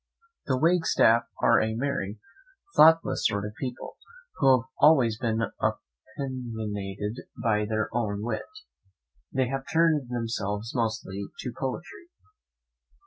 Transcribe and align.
The 0.47 0.57
Wagstaffs 0.57 1.27
are 1.43 1.61
a 1.61 1.75
merry, 1.75 2.17
thoughtless 2.75 3.27
sort 3.27 3.45
of 3.45 3.53
people, 3.59 3.97
who 4.37 4.57
have 4.61 4.67
always 4.79 5.19
been 5.19 5.43
opinionated 5.99 7.19
of 7.37 7.69
their 7.69 7.87
own 7.95 8.23
wit; 8.23 8.47
they 9.31 9.47
have 9.49 9.65
turned 9.71 10.09
themselves 10.09 10.73
mostly 10.73 11.27
to 11.41 11.53
poetry. 11.55 12.09